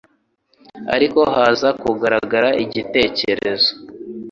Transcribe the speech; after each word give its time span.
ariko 0.95 1.19
haza 1.33 1.69
kugaragara 1.81 2.49
igitekerezo 2.63 3.69